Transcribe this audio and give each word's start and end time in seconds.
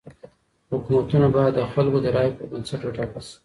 حکومتونه 0.71 1.27
بايد 1.35 1.53
د 1.57 1.61
خلګو 1.71 1.97
د 2.03 2.07
رايو 2.15 2.35
پر 2.37 2.45
بنسټ 2.51 2.81
وټاکل 2.85 3.21
سي. 3.29 3.35